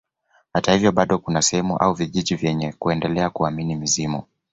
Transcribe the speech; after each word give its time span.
Hata 0.53 0.73
hivyo 0.73 0.91
bado 0.91 1.17
kuna 1.17 1.41
sehemu 1.41 1.77
au 1.77 1.93
vijiji 1.93 2.35
vyenye 2.35 2.71
kuendelea 2.79 3.29
kuamini 3.29 3.75
mizimu 3.75 4.23